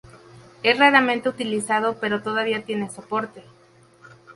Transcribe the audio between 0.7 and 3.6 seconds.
raramente utilizado pero todavía tiene soporte.